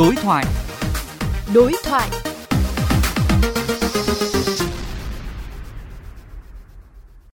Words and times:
Đối 0.00 0.16
thoại. 0.16 0.44
Đối 1.54 1.72
thoại. 1.84 2.10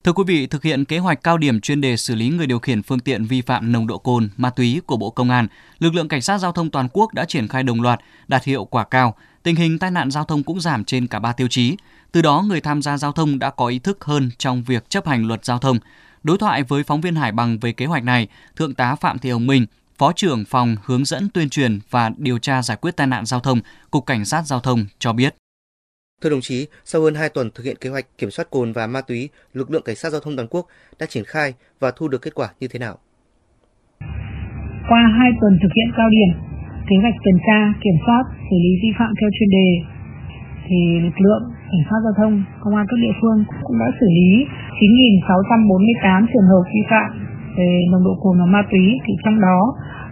Thưa 0.03 0.13
quý 0.13 0.23
vị, 0.27 0.47
thực 0.47 0.63
hiện 0.63 0.85
kế 0.85 0.99
hoạch 0.99 1.23
cao 1.23 1.37
điểm 1.37 1.61
chuyên 1.61 1.81
đề 1.81 1.97
xử 1.97 2.15
lý 2.15 2.29
người 2.29 2.47
điều 2.47 2.59
khiển 2.59 2.83
phương 2.83 2.99
tiện 2.99 3.25
vi 3.25 3.41
phạm 3.41 3.71
nồng 3.71 3.87
độ 3.87 3.97
cồn, 3.97 4.29
ma 4.37 4.49
túy 4.49 4.81
của 4.85 4.97
Bộ 4.97 5.09
Công 5.09 5.29
an, 5.29 5.47
lực 5.79 5.95
lượng 5.95 6.07
cảnh 6.07 6.21
sát 6.21 6.37
giao 6.37 6.51
thông 6.51 6.69
toàn 6.69 6.87
quốc 6.93 7.13
đã 7.13 7.25
triển 7.25 7.47
khai 7.47 7.63
đồng 7.63 7.81
loạt, 7.81 7.99
đạt 8.27 8.43
hiệu 8.43 8.65
quả 8.65 8.83
cao. 8.83 9.15
Tình 9.43 9.55
hình 9.55 9.79
tai 9.79 9.91
nạn 9.91 10.11
giao 10.11 10.23
thông 10.23 10.43
cũng 10.43 10.61
giảm 10.61 10.83
trên 10.83 11.07
cả 11.07 11.19
ba 11.19 11.33
tiêu 11.33 11.47
chí. 11.47 11.77
Từ 12.11 12.21
đó, 12.21 12.43
người 12.47 12.61
tham 12.61 12.81
gia 12.81 12.97
giao 12.97 13.11
thông 13.11 13.39
đã 13.39 13.49
có 13.49 13.67
ý 13.67 13.79
thức 13.79 14.05
hơn 14.05 14.31
trong 14.37 14.63
việc 14.63 14.89
chấp 14.89 15.07
hành 15.07 15.27
luật 15.27 15.45
giao 15.45 15.59
thông. 15.59 15.79
Đối 16.23 16.37
thoại 16.37 16.63
với 16.63 16.83
phóng 16.83 17.01
viên 17.01 17.15
Hải 17.15 17.31
Bằng 17.31 17.59
về 17.59 17.71
kế 17.71 17.85
hoạch 17.85 18.03
này, 18.03 18.27
Thượng 18.55 18.73
tá 18.73 18.95
Phạm 18.95 19.19
Thị 19.19 19.29
Hồng 19.29 19.47
Minh, 19.47 19.65
Phó 19.99 20.11
trưởng 20.15 20.43
phòng 20.47 20.75
hướng 20.85 21.05
dẫn 21.05 21.23
tuyên 21.33 21.49
truyền 21.49 21.79
và 21.89 22.11
điều 22.17 22.37
tra 22.37 22.61
giải 22.61 22.77
quyết 22.81 22.93
tai 22.97 23.07
nạn 23.07 23.25
giao 23.25 23.39
thông, 23.39 23.59
Cục 23.91 24.05
Cảnh 24.05 24.25
sát 24.25 24.41
Giao 24.45 24.59
thông 24.59 24.79
cho 24.99 25.13
biết. 25.13 25.35
Thưa 26.21 26.29
đồng 26.29 26.41
chí, 26.41 26.67
sau 26.83 27.01
hơn 27.01 27.15
2 27.15 27.29
tuần 27.29 27.49
thực 27.55 27.63
hiện 27.65 27.77
kế 27.81 27.89
hoạch 27.89 28.05
kiểm 28.17 28.31
soát 28.31 28.45
cồn 28.51 28.67
và 28.77 28.87
ma 28.87 29.01
túy, 29.07 29.29
lực 29.53 29.71
lượng 29.71 29.85
cảnh 29.85 29.95
sát 29.95 30.09
giao 30.09 30.21
thông 30.21 30.35
toàn 30.35 30.47
quốc 30.51 30.65
đã 30.99 31.05
triển 31.09 31.23
khai 31.27 31.53
và 31.79 31.91
thu 31.95 32.07
được 32.07 32.21
kết 32.21 32.33
quả 32.35 32.47
như 32.59 32.67
thế 32.71 32.79
nào? 32.79 32.95
Qua 34.89 35.01
2 35.19 35.31
tuần 35.41 35.53
thực 35.63 35.71
hiện 35.77 35.89
cao 35.97 36.09
điểm, 36.17 36.31
kế 36.89 36.95
hoạch 37.01 37.17
tuần 37.23 37.37
tra, 37.47 37.59
kiểm 37.83 37.97
soát, 38.05 38.23
xử 38.47 38.57
lý 38.65 38.71
vi 38.83 38.91
phạm 38.99 39.11
theo 39.19 39.29
chuyên 39.35 39.49
đề, 39.57 39.69
thì 40.67 40.79
lực 41.05 41.17
lượng 41.25 41.43
cảnh 41.71 41.85
sát 41.89 41.99
giao 42.05 42.15
thông, 42.19 42.33
công 42.63 42.75
an 42.79 42.85
các 42.89 42.97
địa 43.05 43.15
phương 43.19 43.39
cũng 43.65 43.77
đã 43.81 43.87
xử 43.99 44.07
lý 44.17 44.31
9.648 44.79 46.25
trường 46.31 46.49
hợp 46.51 46.63
vi 46.73 46.83
phạm 46.91 47.09
về 47.57 47.69
nồng 47.91 48.03
độ 48.07 48.13
cồn 48.23 48.35
và 48.39 48.47
ma 48.55 48.61
túy, 48.71 48.85
thì 49.05 49.13
trong 49.23 49.37
đó 49.47 49.59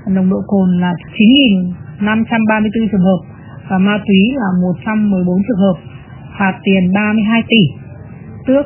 nồng 0.08 0.30
độ 0.30 0.42
cồn 0.48 0.80
là 0.82 0.94
9.534 2.00 2.88
trường 2.92 3.02
hợp 3.02 3.18
và 3.70 3.78
ma 3.78 3.98
túy 4.08 4.22
là 4.36 4.48
114 4.62 5.42
trường 5.48 5.58
hợp 5.58 5.78
phạt 6.40 6.60
tiền 6.64 6.94
32 6.94 7.42
tỷ, 7.48 7.64
tước 8.48 8.66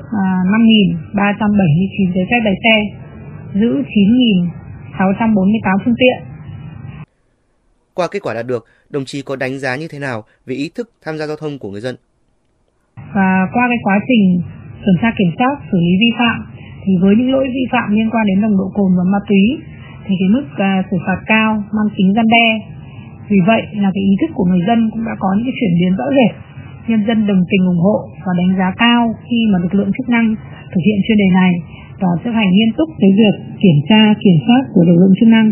5.379 1.13 2.13
giấy 2.15 2.25
phép 2.31 2.41
lái 2.43 2.55
xe, 2.63 2.75
giữ 3.53 3.83
9.648 4.97 5.77
phương 5.85 5.95
tiện. 5.97 6.17
Qua 7.93 8.07
kết 8.11 8.19
quả 8.23 8.33
đạt 8.33 8.45
được, 8.47 8.65
đồng 8.89 9.05
chí 9.05 9.21
có 9.25 9.35
đánh 9.35 9.59
giá 9.59 9.75
như 9.75 9.87
thế 9.91 9.99
nào 9.99 10.23
về 10.45 10.55
ý 10.55 10.69
thức 10.75 10.89
tham 11.03 11.17
gia 11.17 11.25
giao 11.27 11.37
thông 11.41 11.59
của 11.59 11.71
người 11.71 11.81
dân? 11.81 11.95
Và 12.95 13.47
qua 13.53 13.63
cái 13.69 13.77
quá 13.83 13.99
trình 14.07 14.41
tuần 14.85 14.95
tra 15.01 15.09
kiểm 15.17 15.31
soát, 15.37 15.55
xử 15.71 15.77
lý 15.77 15.93
vi 16.03 16.11
phạm, 16.19 16.37
thì 16.83 16.91
với 17.01 17.15
những 17.15 17.31
lỗi 17.31 17.45
vi 17.53 17.65
phạm 17.71 17.95
liên 17.95 18.09
quan 18.09 18.25
đến 18.27 18.41
nồng 18.41 18.57
độ 18.57 18.71
cồn 18.73 18.91
và 18.97 19.03
ma 19.03 19.19
túy, 19.29 19.43
thì 20.07 20.13
cái 20.19 20.29
mức 20.35 20.45
uh, 20.51 20.85
xử 20.89 20.97
phạt 21.05 21.19
cao 21.25 21.51
mang 21.75 21.89
tính 21.95 22.13
gian 22.15 22.27
đe. 22.35 22.47
Vì 23.29 23.39
vậy 23.49 23.61
là 23.83 23.89
cái 23.95 24.03
ý 24.11 24.13
thức 24.21 24.31
của 24.33 24.45
người 24.49 24.63
dân 24.67 24.79
cũng 24.91 25.03
đã 25.05 25.15
có 25.19 25.29
những 25.33 25.45
cái 25.47 25.55
chuyển 25.59 25.73
biến 25.79 25.91
rõ 25.99 26.07
rệt. 26.17 26.33
Nhân 26.87 27.01
dân 27.07 27.17
đồng 27.29 27.41
tình 27.49 27.63
ủng 27.73 27.83
hộ 27.85 27.97
và 28.25 28.31
đánh 28.39 28.51
giá 28.59 28.69
cao 28.83 29.01
khi 29.25 29.39
mà 29.51 29.57
lực 29.63 29.73
lượng 29.77 29.91
chức 29.97 30.07
năng 30.09 30.27
thực 30.71 30.83
hiện 30.87 30.99
chuyên 31.05 31.17
đề 31.23 31.29
này 31.41 31.53
và 32.01 32.09
chấp 32.23 32.31
hành 32.39 32.51
nghiêm 32.53 32.71
túc 32.77 32.89
cái 33.01 33.11
việc 33.19 33.35
kiểm 33.63 33.79
tra 33.89 34.01
kiểm 34.23 34.37
soát 34.45 34.63
của 34.73 34.83
lực 34.87 34.97
lượng 35.01 35.15
chức 35.19 35.29
năng. 35.35 35.47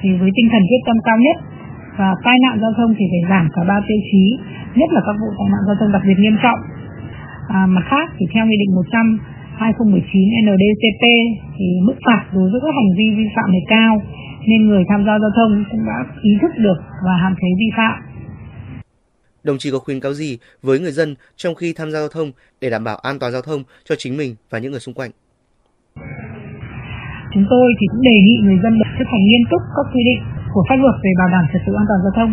Thì 0.00 0.08
với 0.20 0.30
tinh 0.36 0.48
thần 0.52 0.62
quyết 0.68 0.82
tâm 0.86 0.96
cao 1.04 1.18
nhất 1.26 1.36
và 1.98 2.10
tai 2.24 2.36
nạn 2.44 2.54
giao 2.62 2.72
thông 2.76 2.90
thì 2.98 3.04
phải 3.12 3.22
giảm 3.30 3.44
cả 3.54 3.62
ba 3.70 3.78
tiêu 3.88 4.00
chí 4.10 4.24
nhất 4.78 4.88
là 4.92 5.00
các 5.06 5.16
vụ 5.20 5.30
tai 5.38 5.48
nạn 5.52 5.62
giao 5.66 5.76
thông 5.80 5.92
đặc 5.92 6.02
biệt 6.08 6.18
nghiêm 6.18 6.36
trọng. 6.42 6.60
À, 7.48 7.66
mặt 7.66 7.84
khác 7.90 8.06
thì 8.16 8.24
theo 8.32 8.46
nghị 8.46 8.56
định 8.62 8.74
100 8.74 9.18
2019 9.58 10.28
NDCP 10.46 11.04
thì 11.56 11.66
mức 11.86 11.96
phạt 12.06 12.22
đối 12.34 12.50
với 12.50 12.60
các 12.64 12.74
hành 12.78 12.90
vi 12.98 13.06
vi 13.18 13.26
phạm 13.36 13.48
này 13.54 13.64
cao 13.74 14.02
nên 14.48 14.68
người 14.68 14.84
tham 14.88 15.00
gia 15.06 15.14
giao 15.22 15.32
thông 15.38 15.64
cũng 15.70 15.84
đã 15.86 15.98
ý 16.22 16.32
thức 16.42 16.52
được 16.64 16.78
và 17.04 17.14
hạn 17.22 17.34
chế 17.40 17.48
vi 17.60 17.70
phạm 17.76 17.96
Đồng 19.44 19.58
chí 19.58 19.70
có 19.70 19.78
khuyến 19.78 20.00
cáo 20.00 20.12
gì 20.12 20.38
với 20.62 20.76
người 20.80 20.94
dân 20.98 21.14
trong 21.36 21.54
khi 21.54 21.68
tham 21.76 21.90
gia 21.90 21.98
giao 21.98 22.08
thông 22.16 22.28
để 22.60 22.70
đảm 22.70 22.84
bảo 22.84 22.96
an 22.96 23.18
toàn 23.18 23.32
giao 23.32 23.42
thông 23.42 23.60
cho 23.84 23.94
chính 23.98 24.16
mình 24.16 24.32
và 24.50 24.58
những 24.58 24.72
người 24.72 24.84
xung 24.86 24.94
quanh? 24.98 25.10
Chúng 27.32 27.46
tôi 27.50 27.66
thì 27.78 27.84
cũng 27.90 28.02
đề 28.10 28.16
nghị 28.26 28.36
người 28.46 28.58
dân 28.62 28.72
chấp 28.98 29.08
hành 29.12 29.24
nghiêm 29.26 29.44
túc 29.50 29.62
các 29.76 29.86
quy 29.92 30.02
định 30.10 30.20
của 30.52 30.64
pháp 30.68 30.78
luật 30.82 30.96
về 31.04 31.10
bảo 31.20 31.28
đảm 31.34 31.44
trật 31.52 31.62
tự 31.66 31.72
an 31.82 31.86
toàn 31.88 32.00
giao 32.04 32.14
thông, 32.18 32.32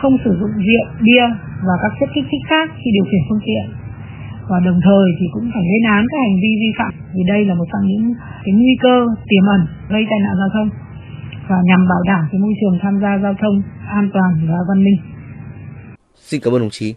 không 0.00 0.14
sử 0.24 0.32
dụng 0.40 0.54
rượu, 0.66 0.84
bia 1.04 1.24
và 1.66 1.74
các 1.82 1.92
chất 1.98 2.08
kích 2.14 2.26
thích 2.30 2.44
khác 2.50 2.66
khi 2.78 2.88
điều 2.96 3.06
khiển 3.10 3.22
phương 3.28 3.44
tiện. 3.46 3.64
Và 4.50 4.58
đồng 4.66 4.80
thời 4.86 5.06
thì 5.18 5.26
cũng 5.34 5.46
phải 5.54 5.64
lên 5.70 5.82
án 5.96 6.02
các 6.10 6.18
hành 6.26 6.36
vi 6.42 6.50
vi 6.62 6.70
phạm, 6.78 6.92
vì 7.14 7.22
đây 7.32 7.40
là 7.48 7.54
một 7.54 7.64
trong 7.72 7.84
những 7.90 8.04
cái 8.44 8.52
nguy 8.58 8.74
cơ 8.84 8.96
tiềm 9.30 9.44
ẩn 9.56 9.60
gây 9.92 10.02
tai 10.10 10.18
nạn 10.24 10.34
giao 10.40 10.50
thông 10.54 10.68
và 11.48 11.56
nhằm 11.64 11.80
bảo 11.88 12.02
đảm 12.10 12.22
cái 12.30 12.38
môi 12.40 12.54
trường 12.60 12.78
tham 12.82 12.94
gia 13.02 13.18
giao 13.22 13.34
thông 13.42 13.62
an 14.00 14.10
toàn 14.14 14.30
và 14.48 14.58
văn 14.68 14.84
minh. 14.84 14.98
Xin 16.14 16.40
cảm 16.44 16.54
ơn 16.54 16.60
đồng 16.60 16.70
chí. 16.78 16.94